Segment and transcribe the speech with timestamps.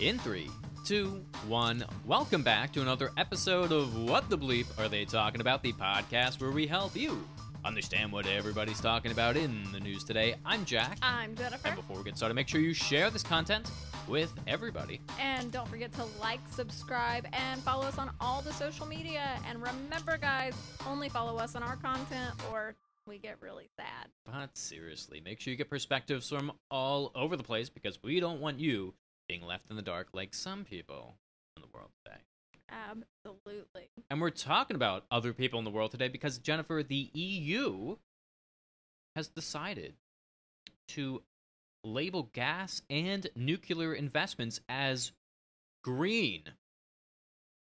[0.00, 0.48] In three,
[0.84, 1.84] two, one.
[2.06, 5.60] Welcome back to another episode of What the Bleep Are They Talking About?
[5.60, 7.26] The podcast where we help you
[7.64, 10.36] understand what everybody's talking about in the news today.
[10.46, 10.98] I'm Jack.
[11.02, 11.66] I'm Jennifer.
[11.66, 13.72] And before we get started, make sure you share this content
[14.06, 15.00] with everybody.
[15.18, 19.40] And don't forget to like, subscribe, and follow us on all the social media.
[19.48, 20.54] And remember, guys,
[20.86, 24.10] only follow us on our content or we get really sad.
[24.24, 28.40] But seriously, make sure you get perspectives from all over the place because we don't
[28.40, 28.94] want you
[29.28, 31.16] being left in the dark like some people
[31.56, 32.18] in the world today.
[32.70, 33.88] Absolutely.
[34.10, 37.96] And we're talking about other people in the world today because Jennifer, the EU
[39.16, 39.94] has decided
[40.88, 41.22] to
[41.84, 45.12] label gas and nuclear investments as
[45.82, 46.42] green.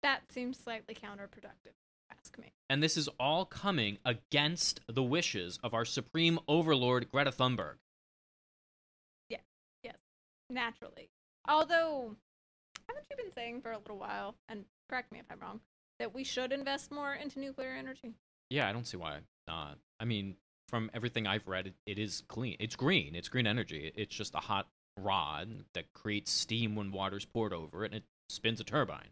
[0.03, 1.75] That seems slightly counterproductive,
[2.11, 2.53] ask me.
[2.69, 7.75] And this is all coming against the wishes of our supreme overlord, Greta Thunberg.
[9.29, 9.43] Yes,
[9.83, 9.97] yes,
[10.49, 11.11] naturally.
[11.49, 12.17] Although,
[12.89, 15.61] haven't you been saying for a little while, and correct me if I'm wrong,
[15.99, 18.15] that we should invest more into nuclear energy?
[18.49, 19.79] Yeah, I don't see why not.
[19.99, 20.37] I mean,
[20.69, 22.57] from everything I've read, it, it is clean.
[22.61, 23.15] It's green.
[23.15, 23.93] It's green energy.
[23.95, 28.05] It's just a hot rod that creates steam when water's poured over it, and it
[28.29, 29.11] spins a turbine.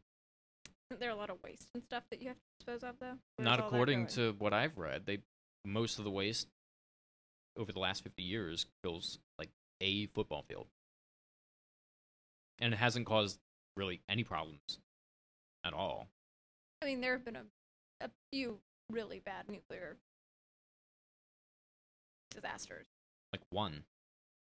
[0.91, 3.19] Isn't there a lot of waste and stuff that you have to dispose of, though?
[3.37, 5.07] Where's Not according to what I've read.
[5.07, 5.19] They
[5.65, 6.49] most of the waste
[7.59, 10.67] over the last fifty years fills like a football field,
[12.59, 13.39] and it hasn't caused
[13.77, 14.61] really any problems
[15.65, 16.09] at all.
[16.83, 17.45] I mean, there have been a,
[18.01, 18.59] a few
[18.91, 19.97] really bad nuclear
[22.31, 22.87] disasters.
[23.33, 23.85] Like one.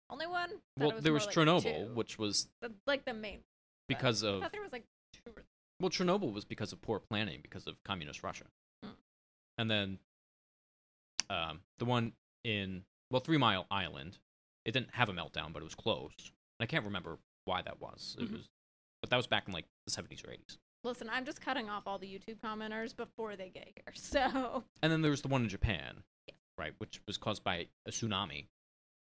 [0.10, 0.50] Only one?
[0.80, 1.94] Well, it there was like Chernobyl, two.
[1.96, 3.40] which was The- like the main.
[3.88, 5.44] because I of thought there was like two or
[5.80, 8.46] Well, Chernobyl was because of poor planning because of communist Russia.
[8.86, 8.90] Mm.
[9.58, 10.00] And then
[11.30, 14.20] um, the one in, well, Three Mile Island,
[14.64, 16.14] it didn't have a meltdown, but it was close.
[16.60, 18.16] I can't remember why that was.
[18.20, 18.34] It Mhm.
[18.34, 18.50] was,
[19.02, 20.58] but that was back in like the 70s or 80s.
[20.84, 23.94] Listen, I'm just cutting off all the YouTube commenters before they get here.
[23.96, 26.36] So, And then there was the one in Japan, Yeah.
[26.58, 28.48] right, which was caused by a tsunami,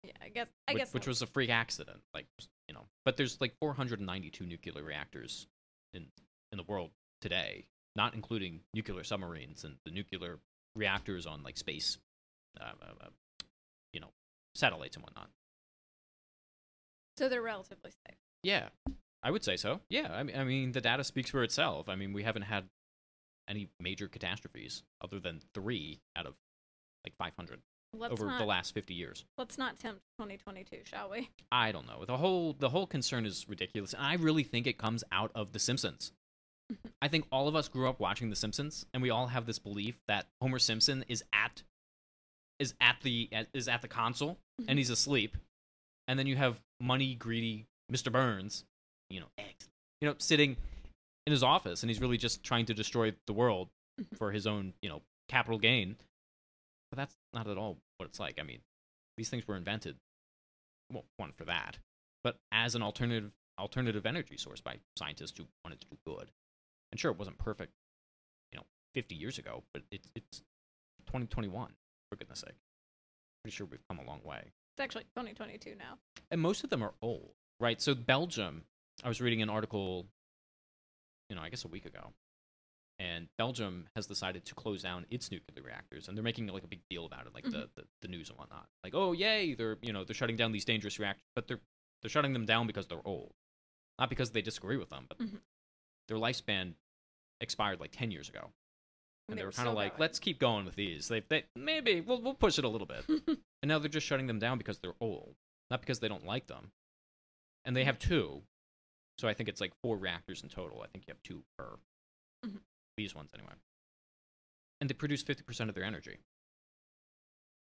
[0.04, 2.04] yeah, I guess I which, guess which was a freak accident.
[2.14, 2.28] Like,
[2.68, 5.48] you know, but there's like 492 nuclear reactors
[5.94, 6.12] in
[6.52, 6.92] in the world
[7.22, 10.40] today, not including nuclear submarines and the nuclear
[10.76, 11.98] reactors on like space,
[12.60, 13.10] uh, uh, uh,
[13.94, 14.12] you know,
[14.54, 15.30] satellites and whatnot.
[17.18, 18.18] So they're relatively safe.
[18.44, 18.70] Yeah,
[19.24, 19.82] I would say so.
[19.90, 21.90] Yeah, I mean, I mean, the data speaks for itself.
[21.90, 22.66] I mean, we haven't had
[23.48, 26.34] any major catastrophes other than three out of
[27.06, 27.60] like 500
[27.98, 29.26] Let's over not the last 50 years.
[29.38, 31.30] let's not tempt 2022, shall we?
[31.52, 32.04] I don't know.
[32.06, 35.54] The whole the whole concern is ridiculous, and I really think it comes out of
[35.54, 36.12] The Simpsons.
[37.02, 39.60] I think all of us grew up watching The Simpsons, and we all have this
[39.60, 41.64] belief that Homer Simpson is at
[42.60, 44.38] is at the is at the console
[44.68, 45.38] and he's asleep,
[46.08, 48.12] and then you have money greedy Mr.
[48.12, 48.64] Burns,
[49.10, 49.28] you know,
[50.02, 50.58] you know, sitting
[51.26, 54.16] in his office, and he's really just trying to destroy the world mm-hmm.
[54.16, 55.96] for his own you know capital gain.
[56.92, 58.40] But that's not at all what it's like.
[58.40, 58.60] I mean,
[59.18, 59.96] these things were invented
[60.92, 61.78] well, one for that,
[62.24, 66.30] but as an alternative alternative energy source by scientists who wanted to do good.
[66.92, 67.72] And sure, it wasn't perfect,
[68.52, 70.40] you know, 50 years ago, but it's it's
[71.08, 71.72] 2021
[72.10, 72.56] for goodness sake.
[73.44, 75.98] Pretty sure we've come a long way, It's actually 2022 now.
[76.32, 77.32] and most of them are old,
[77.62, 77.82] right?
[77.82, 78.64] So Belgium,
[79.04, 80.06] I was reading an article,
[81.30, 82.12] you know, I guess a week ago,
[83.00, 86.68] and Belgium has decided to close down its nuclear reactors, and they're making like a
[86.68, 88.66] big deal about it, like the, the the news and whatnot.
[88.84, 91.62] Like, oh yay, they're you know they're shutting down these dangerous reactors, but they're
[92.02, 93.32] they're shutting them down because they're old,
[93.98, 95.40] not because they disagree with them, but Mhm.
[96.10, 96.74] their lifespan
[97.40, 98.50] expired like ten years ago,
[99.30, 100.02] and They they, were were kind of like, going.
[100.02, 101.08] let's keep going with these.
[101.08, 103.06] They, they maybe we'll we'll push it a little bit,
[103.66, 105.34] and now they're just shutting them down because they're old,
[105.72, 106.70] not because they don't like them,
[107.66, 108.44] and they have two,
[109.18, 110.84] so I think it's like four reactors in total.
[110.84, 111.80] I think you have two per
[112.46, 112.60] Mhm.
[112.96, 113.54] these ones anyway,
[114.80, 116.20] and they produce fifty percent of their energy.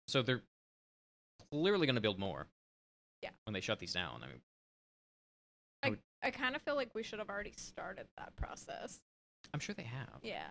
[0.08, 0.42] So they're
[1.50, 2.48] clearly going to build more.
[3.22, 3.30] Yeah.
[3.44, 4.42] When they shut these down, I mean,
[6.22, 9.00] I, I kind of feel like we should have already started that process.
[9.54, 10.48] I'm sure they have, Yeah,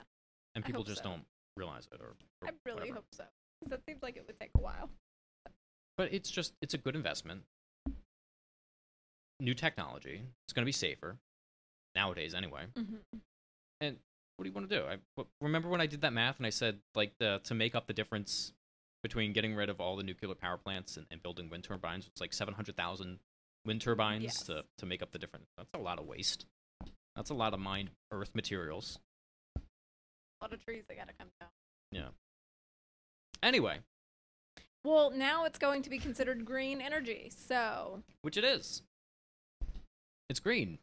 [0.56, 1.10] and people just so.
[1.12, 2.96] don't realize it, or, or I really whatever.
[2.96, 3.26] hope so.
[3.68, 4.90] that seems like it would take a while.
[5.98, 7.44] But it's just it's a good investment.
[9.40, 10.22] New technology.
[10.46, 11.18] It's going to be safer
[11.96, 12.64] nowadays, anyway.
[12.78, 13.18] Mm-hmm.
[13.82, 13.98] And
[14.38, 14.86] what do you want to do?
[14.86, 17.88] I remember when I did that math and I said like the to make up
[17.88, 18.54] the difference
[19.04, 22.08] between getting rid of all the nuclear power plants and, and building wind turbines.
[22.08, 23.20] It's like seven hundred thousand
[23.66, 24.44] wind turbines Yes.
[24.44, 25.48] to to make up the difference.
[25.58, 26.46] That's a lot of waste.
[27.16, 28.98] That's a lot of mined earth materials.
[29.58, 29.62] A
[30.42, 31.50] lot of trees that gotta come down.
[31.92, 32.08] Yeah.
[33.44, 33.80] Anyway,
[34.84, 37.32] Well, now it's going to be considered green energy.
[37.36, 38.82] So which it is.
[40.30, 40.80] It's green.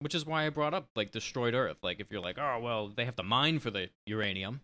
[0.00, 1.78] Which is why I brought up like destroyed Earth.
[1.82, 4.60] Like if you're like, oh well, they have to mine for the uranium.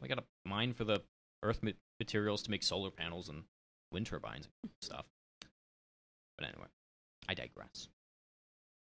[0.00, 1.02] They got to mine for the
[1.42, 1.70] Earth ma-
[2.00, 3.44] materials to make solar panels and
[3.92, 5.06] wind turbines and stuff.
[6.36, 6.66] But anyway,
[7.28, 7.88] I digress.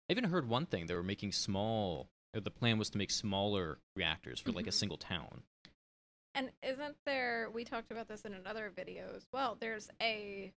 [0.08, 2.08] I even heard one thing they were making small.
[2.34, 4.74] Or the plan was to make smaller reactors for like a Mhm.
[4.74, 5.42] single town.
[6.34, 7.48] And isn't there?
[7.52, 9.56] We talked about this in another video as well.
[9.60, 10.52] There's a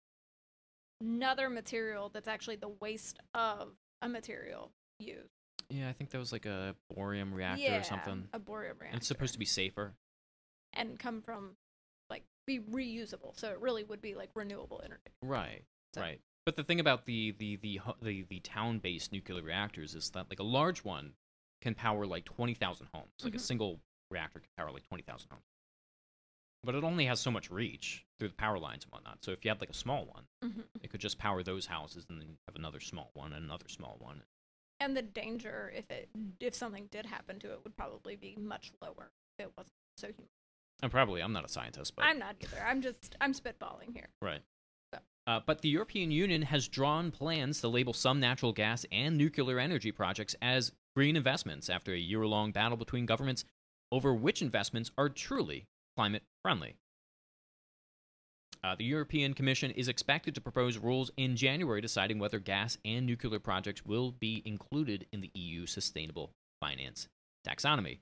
[1.01, 5.31] another material that's actually the waste of a material used.
[5.71, 8.29] Yeah, I think that was like a borium reactor yeah, or something.
[8.33, 8.93] A borium reactor.
[8.95, 9.95] And it's supposed to be safer.
[10.73, 11.53] and come from
[12.11, 13.37] like be reusable.
[13.39, 15.13] So it really would be like renewable energy.
[15.23, 15.65] Right.
[15.95, 16.21] So- Right.
[16.47, 20.41] But the thing about the the the the, the town-based nuclear reactors is that like
[20.41, 21.15] a large one
[21.63, 23.09] can power like 20,000 homes.
[23.23, 23.41] Like a Mhm.
[23.41, 23.81] single
[24.11, 25.43] reactor can power like 20,000 homes.
[26.65, 29.25] But it only has so much reach through the power lines and whatnot.
[29.25, 30.61] So if you had like a small one, Mm-hmm.
[30.83, 33.69] it could just power those houses and then you have another small one and another
[33.69, 34.23] small one.
[34.81, 36.09] And the danger, if it
[36.41, 40.09] if something did happen to it, would probably be much lower if it wasn't so
[40.09, 40.29] human.
[40.83, 42.63] And probably I'm not a scientist, but I'm not either.
[42.67, 44.09] I'm just I'm spitballing here.
[44.21, 44.43] Right.
[44.93, 49.17] So- Uh, but the European Union has drawn plans to label some natural gas and
[49.17, 53.45] nuclear energy projects as green investments after a year long battle between governments
[53.91, 56.77] over which investments are truly climate friendly.
[58.65, 63.05] Uh, the European Commission is expected to propose rules in January deciding whether gas and
[63.05, 66.31] nuclear projects will be included in the EU sustainable
[66.61, 67.09] finance
[67.47, 67.99] taxonomy.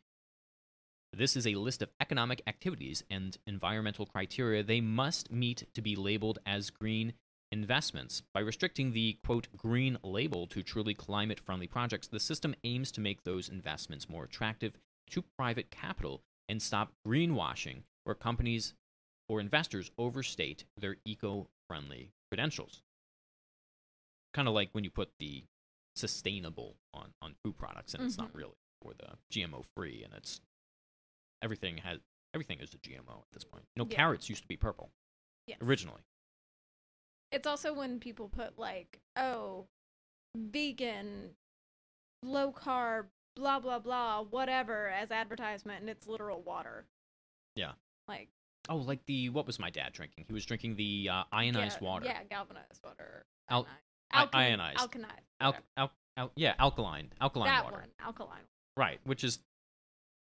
[1.13, 5.97] This is a list of economic activities and environmental criteria they must meet to be
[5.97, 7.15] labeled as green
[7.51, 8.23] investments.
[8.33, 13.01] By restricting the quote green label to truly climate friendly projects, the system aims to
[13.01, 14.75] make those investments more attractive
[15.11, 18.75] to private capital and stop greenwashing where companies
[19.27, 22.83] or investors overstate their eco friendly credentials.
[24.35, 25.45] Kind of like when you put the
[25.97, 28.37] sustainable on, on food products and it's not Mhm.
[28.37, 30.43] really or the GMO free and it's
[31.41, 32.01] everything has
[32.35, 33.65] everything is a GMO at this point.
[33.75, 33.97] You know, Yeah.
[33.97, 34.91] carrots used to be purple
[35.47, 35.59] Yes.
[35.63, 36.03] originally.
[37.31, 39.69] It's also when people put like, oh,
[40.37, 41.35] vegan,
[42.23, 46.85] low carb, blah blah blah, whatever as advertisement, and it's literal water.
[47.57, 47.73] Yeah.
[48.09, 48.29] Like
[48.69, 50.25] Oh, like the what was my dad drinking?
[50.29, 52.07] He was drinking the uh, ionized yeah, water.
[52.07, 53.25] Yeah, galvanized water.
[53.51, 53.67] Al-
[54.35, 54.79] Ionized.
[54.79, 55.27] Alkanized.
[55.41, 57.77] Al- al- al- yeah, alkaline, alkaline that water.
[57.79, 58.43] one, alkaline.
[58.77, 59.39] Right, which is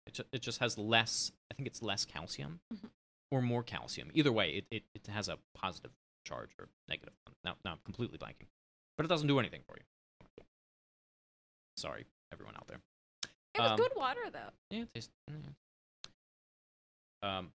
[0.05, 1.31] it, ju- it just has less.
[1.51, 2.89] I think it's less calcium Mhm.
[3.31, 4.11] or more calcium.
[4.13, 5.91] Either way, it, it, it has a positive
[6.25, 7.13] charge or negative.
[7.25, 7.35] one.
[7.43, 8.47] Now, now I'm completely blanking,
[8.97, 10.43] but it doesn't do anything for you.
[11.77, 12.81] Sorry, everyone out there.
[13.55, 14.51] It was Um, good water though.
[14.69, 15.11] Yeah, it tastes.
[15.27, 15.37] yeah.
[17.21, 17.53] Um,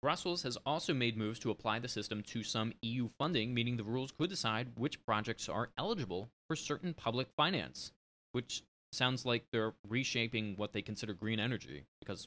[0.00, 3.84] Brussels has also made moves to apply the system to some EU funding, meaning the
[3.84, 7.92] rules could decide which projects are eligible for certain public finance,
[8.32, 12.26] which sounds like they're reshaping what they consider green energy because,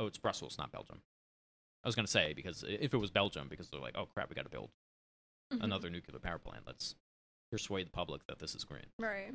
[0.00, 1.02] oh, it's Brussels, not Belgium.
[1.84, 4.30] I was going to say, because if it was Belgium, because they're like, oh crap,
[4.30, 4.70] we got to build
[5.52, 5.62] Mhm.
[5.62, 6.66] another nuclear power plant.
[6.66, 6.94] Let's
[7.52, 8.86] persuade the public that this is green.
[8.98, 9.34] Right.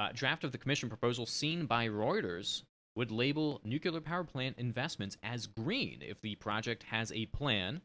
[0.00, 2.62] Uh, draft of the commission proposal seen by Reuters
[2.96, 7.82] would label nuclear power plant investments as green if the project has a plan,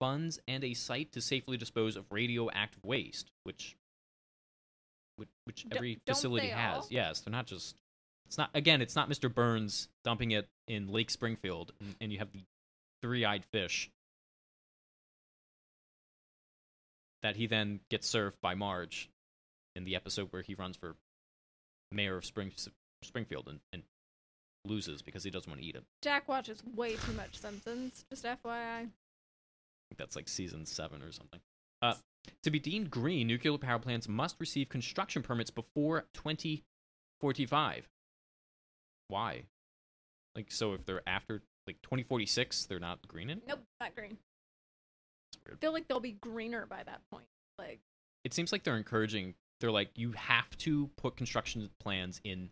[0.00, 3.76] funds, and a site to safely dispose of radioactive waste, which
[5.16, 6.76] which, which every don't facility has.
[6.76, 6.86] all?
[6.90, 7.76] Yes, they're not just.
[8.26, 8.80] It's not again.
[8.80, 9.32] It's not Mr.
[9.32, 12.42] Burns dumping it in Lake Springfield, and, and you have the
[13.02, 13.90] three-eyed fish
[17.22, 19.10] that he then gets served by Marge
[19.76, 20.96] in the episode where he runs for
[21.94, 22.52] mayor of Spring,
[23.02, 23.82] Springfield and, and
[24.64, 25.84] loses because he doesn't want to eat it.
[26.02, 28.04] Jack watches way too much Simpsons.
[28.10, 28.36] Just FYI.
[28.46, 28.80] I
[29.88, 31.40] think that's like season seven or something.
[31.82, 31.94] Uh,
[32.42, 37.88] to be deemed green, nuclear power plants must receive construction permits before 2045.
[39.08, 39.42] Why?
[40.34, 43.44] Like, so if they're after like 2046, they're not green anymore?
[43.48, 44.16] Nope, not green.
[45.50, 47.26] I feel like they'll be greener by that point.
[47.58, 47.80] Like
[48.24, 49.34] It seems like they're encouraging.
[49.60, 52.50] They're like, you have to put construction plans in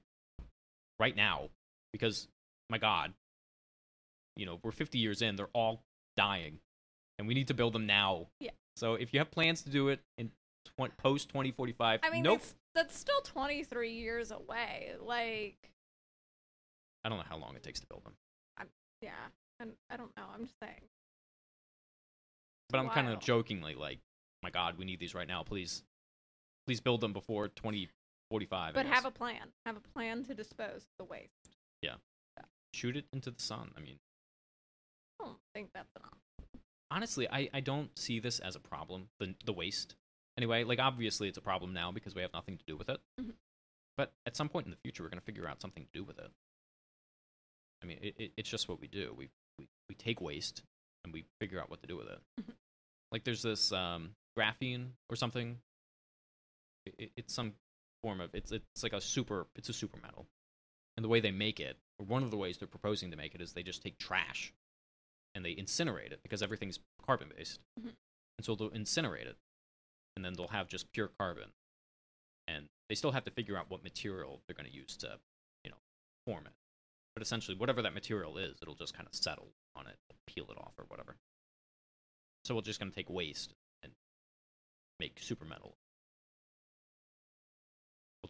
[0.98, 1.50] right now
[1.92, 2.28] because,
[2.70, 3.12] my God,
[4.36, 5.36] you know, we're 50 years in.
[5.36, 5.82] They're all
[6.16, 6.60] dying,
[7.18, 8.28] and we need to build them now.
[8.40, 8.50] Yeah.
[8.76, 10.30] So if you have plans to do it in
[10.64, 12.40] tw- post 2045, I mean, nope.
[12.40, 14.92] that's, that's still 23 years away.
[15.00, 15.56] Like,
[17.04, 18.14] I don't know how long it takes to build them,
[19.02, 19.10] yeah,
[19.60, 20.22] and I don't know.
[20.32, 20.80] I'm just saying.
[22.70, 23.98] but I'm kind of jokingly like,
[24.42, 25.42] my God, we need these right now.
[25.42, 25.82] Please,
[26.66, 28.74] please build them before 2045.
[28.74, 29.48] But have a plan.
[29.66, 31.56] Have a plan to dispose of the waste.
[31.82, 31.94] Yeah.
[32.74, 33.70] Shoot it into the sun.
[33.76, 33.98] I mean.
[35.20, 36.60] I don't think that's an option.
[36.90, 39.08] honestly, I, I don't see this as a problem.
[39.20, 39.94] The the waste.
[40.38, 43.00] Anyway, like obviously it's a problem now because we have nothing to do with it.
[43.20, 43.34] Mhm.
[43.96, 46.02] But at some point in the future, we're going to figure out something to do
[46.02, 46.30] with it.
[47.82, 49.14] I mean, it, it, it's just what we do.
[49.16, 49.28] We,
[49.58, 50.62] we we take waste
[51.04, 52.18] and we figure out what to do with it.
[52.40, 52.54] Mhm.
[53.10, 55.58] Like there's this um, graphene or something.
[56.86, 57.52] It, it, it's some
[58.02, 60.26] form of it's it's like a super it's a super metal,
[60.96, 63.34] and the way they make it, or one of the ways they're proposing to make
[63.34, 64.52] it, is they just take trash
[65.34, 67.94] and they incinerate it because everything's carbon based, Mhm.
[68.38, 69.38] and so they'll incinerate it,
[70.16, 71.52] and then they'll have just pure carbon,
[72.46, 75.18] and they still have to figure out what material they're going to use to,
[75.64, 75.78] you know,
[76.26, 76.52] form it.
[77.14, 79.96] But essentially, whatever that material is, it'll just kind of settle on it,
[80.26, 81.16] peel it off or whatever.
[82.44, 83.92] So we're just going to take waste and
[84.98, 85.76] make super metal.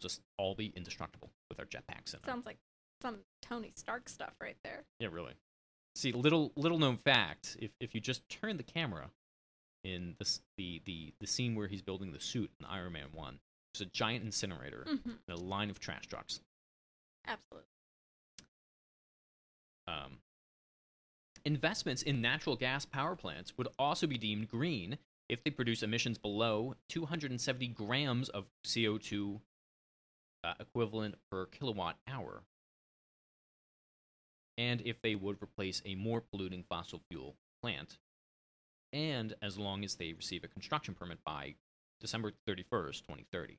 [0.03, 2.27] Just all be indestructible with our jetpacks in them.
[2.27, 2.57] Sounds like
[3.01, 4.83] some Tony Stark stuff right there.
[4.99, 5.33] Yeah, really.
[5.95, 9.09] See, little little known fact: if if you just turn the camera
[9.83, 13.39] in this the the the scene where he's building the suit in Iron Man One,
[13.73, 15.09] there's a giant incinerator Mm-hmm.
[15.27, 16.39] and a line of trash trucks.
[17.27, 17.67] Absolutely.
[19.87, 20.17] Um,
[21.45, 24.97] investments in natural gas power plants would also be deemed green
[25.29, 29.39] if they produce emissions below 270 grams of CO2
[30.43, 32.43] uh, equivalent per kilowatt hour,
[34.57, 37.97] and if they would replace a more polluting fossil fuel plant,
[38.91, 41.55] and as long as they receive a construction permit by
[41.99, 43.57] December 31st, 2030.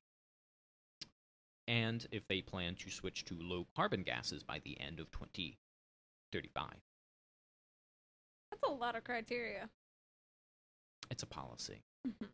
[1.67, 6.67] And if they plan to switch to low carbon gases by the end of 2035.
[8.51, 9.71] That's a lot of criteria.
[11.11, 11.83] It's a policy.
[12.07, 12.29] Mhm.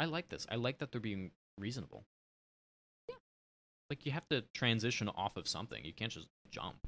[0.00, 0.46] I like this.
[0.50, 2.06] I like that they're being reasonable.
[3.90, 5.84] Like you have to transition off of something.
[5.84, 6.86] You can't just jump.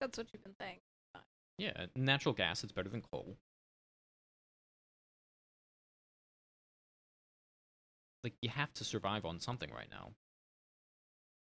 [0.00, 0.78] That's what you've been saying.
[1.58, 3.36] Yeah, natural gas is better than coal.
[8.24, 10.12] Like you have to survive on something right now.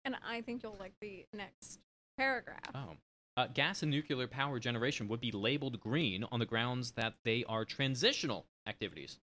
[0.05, 1.79] And I think you'll like the next
[2.17, 2.61] paragraph.
[2.75, 2.97] Oh.
[3.37, 7.45] Uh, gas and nuclear power generation would be labeled green on the grounds that they
[7.49, 9.19] are transitional activities.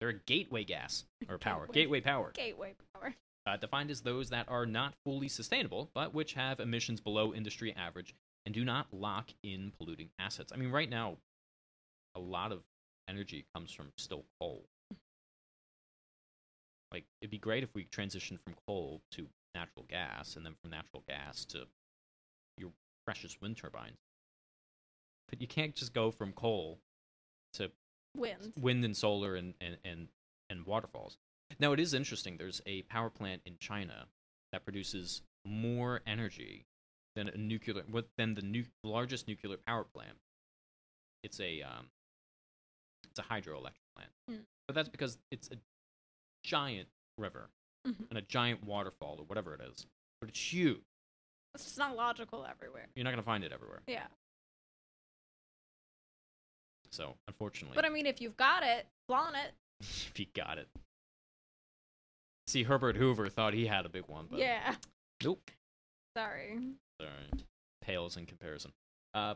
[0.00, 1.66] They're a gateway gas or power.
[1.66, 2.00] Gateway.
[2.00, 2.32] Gateway power.
[2.34, 3.14] Gateway power.
[3.46, 7.74] Uh, defined as those that are not fully sustainable, but which have emissions below industry
[7.76, 8.14] average
[8.46, 10.52] and do not lock in polluting assets.
[10.52, 11.16] I mean, right now,
[12.14, 12.62] a lot of
[13.08, 14.64] energy comes from still coal.
[16.92, 20.70] Like, it'd be great if we transitioned from coal to natural gas, and then from
[20.70, 21.66] natural gas to
[22.56, 22.70] your
[23.04, 23.98] precious wind turbines.
[25.28, 26.78] But you can't just go from coal
[27.54, 27.70] to
[28.16, 28.52] Wind.
[28.60, 30.08] wind and solar and, and, and,
[30.50, 31.18] and waterfalls.
[31.58, 32.36] Now, it is interesting.
[32.36, 34.06] There's a power plant in China
[34.52, 36.64] that produces more energy
[37.16, 37.82] than a nuclear
[38.16, 40.16] than the nu- largest nuclear power plant.
[41.22, 41.86] It's a um,
[43.10, 44.36] it's a hydroelectric plant, Hmm.
[44.66, 45.56] but that's because it's a
[46.42, 47.50] giant river
[47.86, 48.08] Mhm.
[48.10, 49.86] and a giant waterfall or whatever it is.
[50.20, 50.82] But it's huge.
[51.54, 52.88] It's just not logical everywhere.
[52.96, 53.82] You're not gonna find it everywhere.
[53.86, 54.08] Yeah.
[56.90, 59.54] So unfortunately, But I mean, if you've got it, flaunt it.
[59.80, 60.68] if you got it.
[62.46, 64.74] See, Herbert Hoover thought he had a big one, but yeah.
[65.22, 65.50] nope.
[66.16, 66.58] Sorry.
[67.00, 67.44] Sorry.
[67.80, 68.72] Pales in comparison.
[69.14, 69.34] Uh,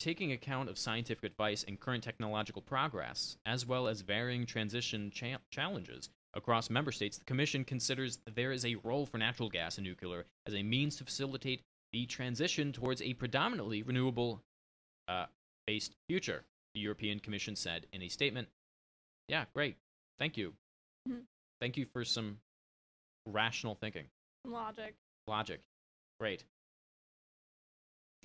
[0.00, 5.38] taking account of scientific advice and current technological progress, as well as varying transition cha-
[5.50, 9.86] challenges across member states, the Commission considers there is a role for natural gas and
[9.86, 14.40] nuclear as a means to facilitate the transition towards a predominantly renewable
[15.08, 15.26] uh,
[15.66, 16.44] based future,
[16.74, 18.48] the European Commission said in a statement.
[19.28, 19.76] Yeah, great.
[20.18, 20.54] Thank you.
[21.08, 21.26] Mhm.
[21.60, 22.40] Thank you for some
[23.26, 24.10] rational thinking
[24.44, 24.94] Logic.
[25.26, 25.62] logic.
[26.18, 26.44] Great.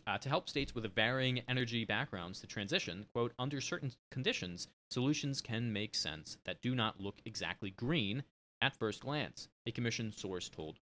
[0.08, 5.42] Uh, to help states with varying energy backgrounds to transition, quote, under certain conditions, solutions
[5.42, 8.24] can make sense that do not look exactly green
[8.62, 10.80] at first glance, a commission source told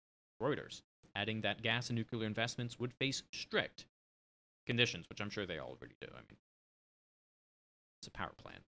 [0.41, 0.83] Reuters,
[1.15, 3.87] adding that gas and nuclear investments would face strict
[4.67, 6.09] conditions, which I'm sure they already do.
[6.13, 6.39] I mean,
[8.01, 8.65] it's a power plant.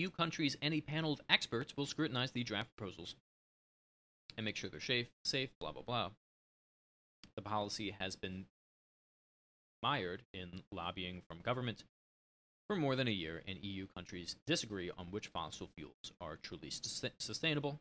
[0.00, 3.14] EU countries and a panel of experts will scrutinize the draft proposals
[4.36, 6.10] and make sure they're safe, safe, blah blah blah.
[7.36, 8.46] The policy has been
[9.82, 11.84] mired in lobbying from government
[12.66, 16.70] for more than a year, and EU countries disagree on which fossil fuels are truly
[16.70, 17.80] sus- sustainable.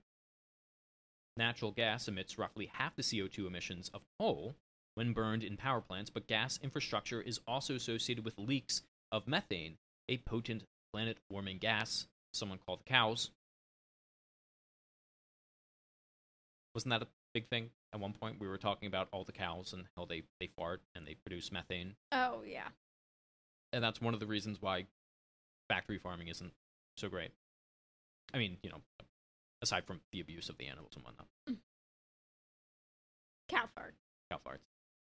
[1.38, 4.56] Natural gas emits roughly half the CO2 emissions of coal
[4.96, 9.78] when burned in power plants, but gas infrastructure is also associated with leaks of methane,
[10.10, 13.32] a potent planet warming gas, someone called the cows.
[16.74, 18.40] Wasn't that a big thing at one point?
[18.40, 21.52] We were talking about all the cows and how they, they fart and they produce
[21.52, 21.96] methane.
[22.12, 22.68] Oh, yeah.
[23.74, 24.86] And that's one of the reasons why
[25.68, 26.54] factory farming isn't
[26.98, 27.32] so great.
[28.34, 28.82] I mean, you know,
[29.62, 31.58] aside from the abuse of the animals and whatnot, mm.
[33.50, 33.96] Cow fart.
[34.32, 34.60] cow farts.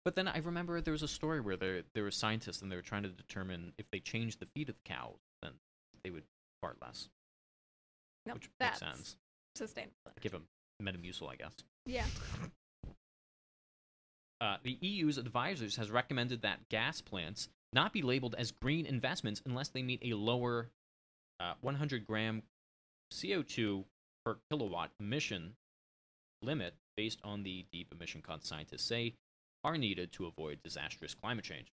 [0.05, 2.77] But then I remember there was a story where there there were scientists and they
[2.77, 5.19] were trying to determine if they changed the feed of the cows,
[6.07, 6.23] they would
[6.63, 7.09] fart less,
[8.27, 9.17] No, which makes sense.
[9.57, 9.93] sustainable.
[10.21, 10.47] Give them
[10.81, 11.53] Metamucil, I guess.
[11.85, 12.05] Yeah.
[14.39, 19.41] Uh, the EU's advisors has recommended that gas plants not be labeled as green investments
[19.47, 20.69] unless they meet a lower
[21.41, 22.43] uh, 100 gram
[23.15, 23.83] CO2
[24.27, 25.55] per kilowatt emission
[26.43, 29.15] limit based on the deep emission cuts scientists say
[29.65, 31.69] are needed to avoid disastrous climate change.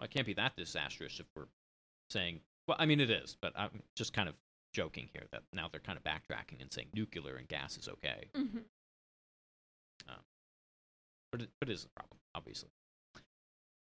[0.00, 1.46] Well, it can't be that disastrous if we're
[2.10, 4.34] saying, well, I mean, it is, but I'm just kind of
[4.72, 8.28] joking here that now they're kind of backtracking and saying nuclear and gas is okay.
[8.34, 8.58] hmm
[11.36, 12.70] but it, but it is a problem, obviously.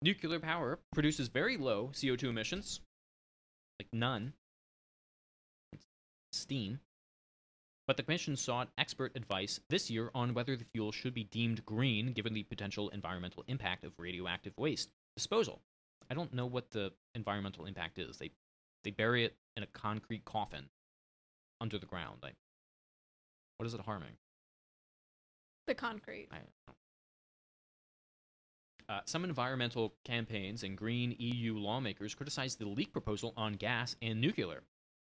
[0.02, 2.80] Nuclear power produces very low CO2 emissions,
[3.78, 4.32] like none.
[6.32, 6.80] Steam.
[7.86, 11.66] But the Commission sought expert advice this year on whether the fuel should be deemed
[11.66, 15.60] green given the potential environmental impact of radioactive waste disposal.
[16.08, 18.16] I don't know what the environmental impact is.
[18.16, 18.30] They
[18.84, 20.68] they bury it in a concrete coffin
[21.60, 22.18] under the ground.
[22.22, 22.36] Like,
[23.58, 24.16] what is it harming?
[25.66, 26.28] The concrete.
[26.30, 26.74] I don't know.
[28.88, 34.20] Uh, some environmental campaigns and green EU lawmakers criticized the leak proposal on gas and
[34.20, 34.62] nuclear.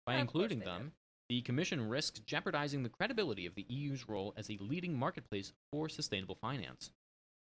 [0.05, 0.93] By including them,
[1.27, 5.89] the Commission risks jeopardizing the credibility of the EU's role as a leading marketplace for
[5.89, 6.91] sustainable finance.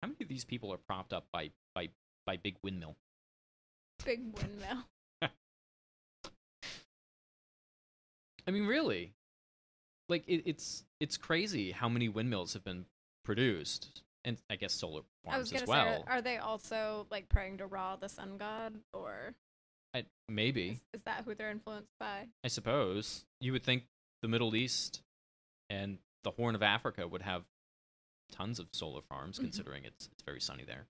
[0.01, 1.89] How many of these people are propped up by, by,
[2.25, 2.95] by big windmill?
[4.05, 4.85] Big windmill.
[8.47, 9.13] I mean, really?
[10.09, 12.85] Like, it, it's it's crazy how many windmills have been
[13.25, 16.05] produced, and I guess solar farms as well.
[16.07, 19.33] are, are they also like praying to Ra, the sun god, or
[19.93, 20.69] I, maybe.
[20.69, 22.27] is, is that who they're influenced by?
[22.43, 23.83] I suppose you would think
[24.21, 25.01] the Middle East
[25.69, 27.43] and the Horn of Africa would have
[28.31, 29.43] tons of solar farms, Mhm.
[29.43, 30.85] considering it's it's very sunny there.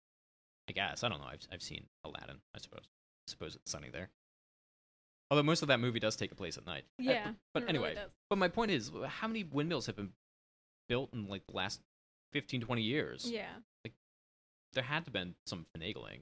[0.70, 1.28] I guess I don't know.
[1.28, 2.38] I've I've seen Aladdin.
[2.56, 2.84] I suppose.
[3.28, 4.10] I suppose it's sunny there.
[5.30, 6.86] Although most of that movie does take place at night.
[7.00, 8.12] Uh, Yeah, but it really anyway, does.
[8.30, 10.14] but my point is, how many windmills have been
[10.88, 11.82] built in like the last
[12.34, 13.30] 15, 20 years?
[13.30, 13.50] Yeah,
[13.84, 13.94] Like,
[14.74, 16.20] There had to have been some finagling.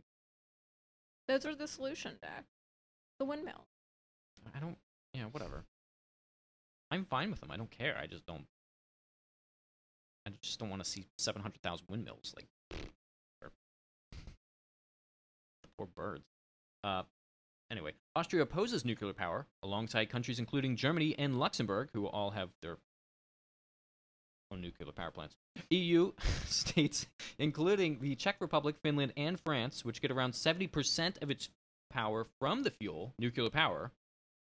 [1.28, 2.46] those are the solution, Jack.
[3.20, 3.68] The windmill.
[4.56, 4.78] I don't.
[5.14, 5.64] Yeah, whatever.
[6.92, 7.50] I'm fine with them.
[7.52, 7.98] I don't care.
[7.98, 8.46] I just don't.
[10.28, 12.34] I just don't want to see seven hundred thousand windmills.
[12.36, 12.48] Like,
[13.44, 13.52] or-
[15.78, 16.26] poor birds.
[16.84, 17.04] Uh,
[17.72, 22.78] anyway, Austria opposes nuclear power alongside countries including Germany and Luxembourg, who all have their
[24.52, 25.36] own nuclear power plants.
[25.70, 26.12] EU
[26.46, 27.08] states,
[27.40, 31.50] including the Czech Republic, Finland, and France, which get around seventy percent of its
[31.92, 33.92] power from the fuel, nuclear power.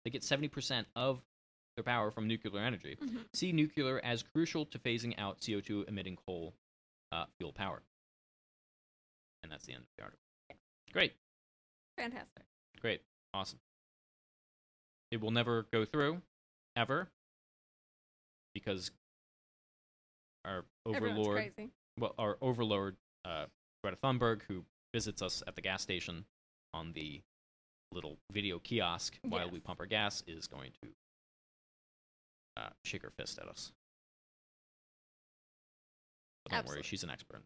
[0.05, 1.21] They get 70% of
[1.75, 2.95] their power from nuclear energy.
[3.01, 3.25] Mhm.
[3.33, 6.53] See nuclear as crucial to phasing out CO2 emitting coal
[7.11, 7.81] uh, fuel power.
[9.43, 10.23] And that's the end of the article.
[10.93, 11.13] Great,
[11.97, 12.43] Fantastic.
[12.79, 13.01] great,
[13.33, 13.59] awesome.
[15.11, 16.21] It will never go through,
[16.75, 17.09] ever,
[18.53, 18.91] because
[20.45, 21.71] our overlord, crazy.
[21.99, 23.45] well, our overlord, uh,
[23.83, 24.63] Greta Thunberg, who
[24.93, 26.25] visits us at the gas station
[26.73, 27.21] on the
[27.91, 30.89] little video kiosk while we pump our gas, is going to
[32.57, 33.71] uh, shake her fist at us.
[36.45, 37.41] But don't worry, she's an expert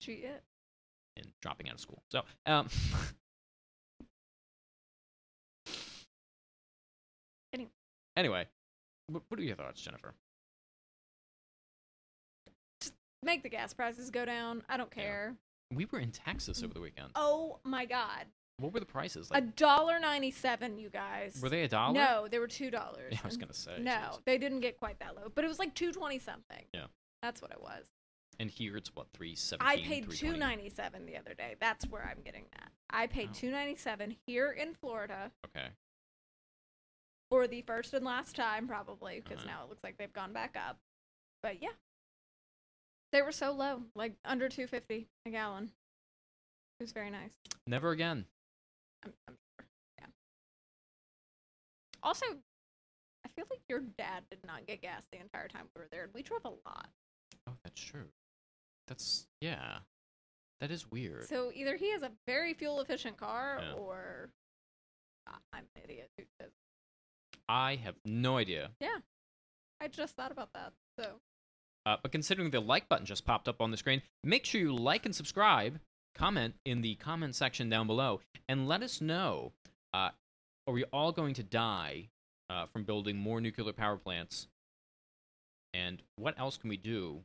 [0.00, 0.40] She is.
[1.16, 2.02] in dropping out of school.
[2.10, 2.68] So, um,
[8.16, 8.46] Anyway.
[9.08, 10.14] what, are your thoughts, Jennifer?
[13.22, 14.62] Make the gas prices go down.
[14.68, 15.02] I don't Yeah.
[15.02, 15.36] care.
[15.72, 17.10] We were in Texas over the weekend.
[17.16, 18.26] Oh my god.
[18.58, 19.28] What were the prices?
[19.32, 21.40] A dollar ninety seven, you guys.
[21.42, 21.92] were they a dollar?
[21.92, 23.12] No, they were two dollars.
[23.12, 23.78] Yeah, I was gonna say.
[23.80, 24.24] No, jeez.
[24.24, 26.64] they didn't get quite that low, but it was like two twenty something.
[26.72, 26.86] Yeah.
[27.20, 27.86] That's what it was.
[28.38, 29.68] And here it's what three seventeen.
[29.68, 31.56] I paid two ninety seven the other day.
[31.58, 32.70] That's where I'm getting that.
[32.90, 33.34] I paid Wow.
[33.34, 35.68] two ninety seven here in Florida Okay.
[37.30, 39.48] For the first and last time, probably because Uh-huh.
[39.48, 40.78] now it looks like they've gone back up.
[41.42, 41.72] But yeah,
[43.12, 45.72] they were so low, like under two fifty a gallon.
[46.78, 47.32] It was very nice.
[47.66, 48.26] Never again.
[49.04, 49.66] I'm, I'm sure.
[49.98, 50.06] Yeah.
[52.02, 52.26] Also,
[53.24, 56.10] I feel like your dad did not get gas the entire time we were there.
[56.12, 56.88] We drove a lot.
[57.46, 58.08] Oh, that's true.
[58.86, 59.78] That's yeah.
[60.60, 61.28] That is weird.
[61.28, 63.72] So either he has a very fuel efficient car Yeah.
[63.74, 64.30] or
[65.26, 66.52] I- I'm an idiot who does.
[67.48, 68.70] I have no idea.
[68.80, 68.98] Yeah.
[69.80, 70.72] I just thought about that.
[70.98, 71.20] So
[71.84, 74.74] Uh, but considering the like button just popped up on the screen, make sure you
[74.74, 75.78] like and subscribe.
[76.14, 79.52] Comment in the comment section down below, and let us know
[79.92, 80.10] uh,
[80.66, 82.08] are we all going to die
[82.48, 84.48] uh, from building more nuclear power plants?
[85.74, 87.22] And what else can we do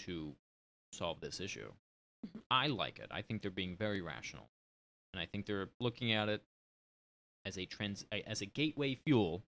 [0.00, 0.34] to
[0.92, 1.72] solve this issue?
[2.26, 2.42] Mhm.
[2.50, 3.06] I like it.
[3.12, 4.50] I think they're being very rational,
[5.12, 6.42] and I think they're looking at it
[7.46, 9.44] as a trans as a gateway fuel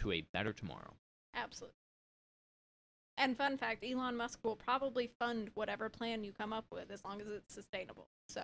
[0.00, 0.94] to a better tomorrow.
[1.34, 1.74] Absolutely.
[3.18, 7.04] And fun fact, Elon Musk will probably fund whatever plan you come up with as
[7.04, 8.08] long as it's sustainable.
[8.28, 8.42] So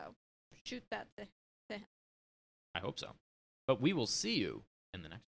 [0.65, 1.27] shoot that to
[1.69, 1.85] him.
[2.75, 3.09] I hope so.
[3.67, 4.63] But we will see you
[4.95, 5.32] in the next.